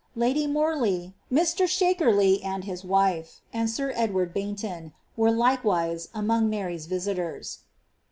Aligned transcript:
Lady 0.15 0.47
Mor* 0.47 0.75
ley, 0.75 1.13
Mr. 1.31 1.67
Shakerley, 1.69 2.43
and 2.43 2.63
his 2.63 2.83
wife, 2.83 3.39
and 3.53 3.69
sir 3.69 3.93
Edward 3.95 4.33
Baynion, 4.33 4.93
were 5.15 5.29
likfr 5.29 5.63
wise 5.63 6.07
among 6.11 6.49
Mary's 6.49 6.87
visitors. 6.87 7.59